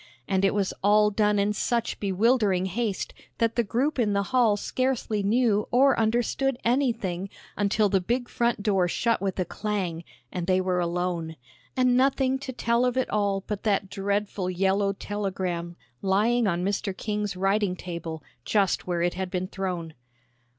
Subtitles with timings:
[0.27, 4.57] And it was all done in such bewildering haste that the group in the hall
[4.57, 10.47] scarcely knew or understood anything until the big front door shut with a clang, and
[10.47, 11.35] they were alone.
[11.77, 16.97] And nothing to tell of it all but that dreadful yellow telegram lying on Mr.
[16.97, 19.93] King's writing table just where it had been thrown.